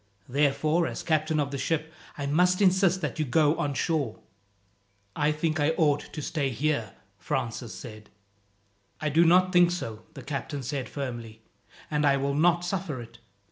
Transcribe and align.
Therefore, 0.27 0.87
as 0.87 1.03
captain 1.03 1.39
of 1.39 1.51
the 1.51 1.59
ship, 1.59 1.93
I 2.17 2.25
must 2.25 2.59
insist 2.59 3.01
that 3.01 3.19
you 3.19 3.23
go 3.25 3.55
on 3.59 3.75
shore." 3.75 4.17
"I 5.15 5.31
think 5.31 5.59
I 5.59 5.75
ought 5.77 6.11
to 6.11 6.21
stay 6.23 6.49
here," 6.49 6.93
Francis 7.19 7.75
said. 7.75 8.09
"I 8.99 9.09
do 9.09 9.23
not 9.25 9.53
think 9.53 9.69
so," 9.69 10.01
the 10.15 10.23
captain 10.23 10.63
said 10.63 10.89
firmly, 10.89 11.43
"and 11.91 12.03
I 12.03 12.17
will 12.17 12.33
not 12.33 12.65
suffer 12.65 12.99
it. 12.99 13.19